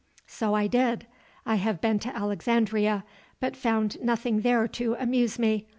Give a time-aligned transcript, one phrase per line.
[0.25, 1.05] "So I did.
[1.45, 3.03] I have been to Alexandria,
[3.39, 5.67] but found nothing there to amuse me.